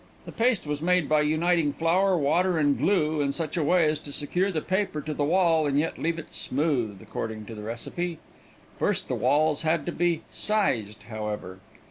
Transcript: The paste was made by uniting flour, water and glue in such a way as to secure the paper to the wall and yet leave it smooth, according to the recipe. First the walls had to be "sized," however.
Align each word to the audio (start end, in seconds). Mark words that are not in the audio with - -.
The 0.25 0.31
paste 0.31 0.65
was 0.65 0.81
made 0.81 1.07
by 1.07 1.21
uniting 1.21 1.73
flour, 1.73 2.17
water 2.17 2.57
and 2.57 2.75
glue 2.75 3.21
in 3.21 3.31
such 3.33 3.55
a 3.55 3.63
way 3.63 3.85
as 3.85 3.99
to 3.99 4.11
secure 4.11 4.51
the 4.51 4.59
paper 4.59 4.99
to 4.99 5.13
the 5.13 5.23
wall 5.23 5.67
and 5.67 5.77
yet 5.77 5.99
leave 5.99 6.17
it 6.17 6.33
smooth, 6.33 6.99
according 7.03 7.45
to 7.45 7.53
the 7.53 7.61
recipe. 7.61 8.17
First 8.79 9.07
the 9.09 9.13
walls 9.13 9.61
had 9.61 9.85
to 9.85 9.91
be 9.91 10.23
"sized," 10.31 11.03
however. 11.03 11.59